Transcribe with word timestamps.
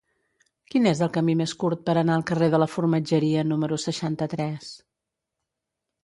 Quin 0.73 0.85
és 0.91 1.01
el 1.05 1.09
camí 1.17 1.33
més 1.41 1.51
curt 1.63 1.83
per 1.89 1.93
anar 2.01 2.15
al 2.19 2.23
carrer 2.31 2.47
de 2.55 2.59
la 2.63 2.67
Formatgeria 2.75 3.43
número 3.49 3.77
seixanta-tres? 3.83 4.71